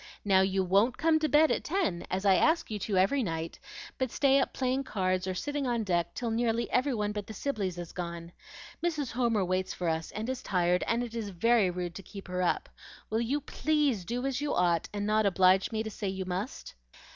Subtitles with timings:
[0.25, 3.59] Now, you WON'T come to bed at ten, as I ask you to every night,
[3.99, 7.35] but stay up playing cards or sitting on deck till nearly every one but the
[7.35, 8.31] Sibleys is gone.
[8.83, 9.11] Mrs.
[9.11, 12.41] Homer waits for us, and is tired, and it is very rude to keep her
[12.41, 12.67] up.
[13.11, 16.73] Will you PLEASE do as you ought, and not oblige me to say you must?"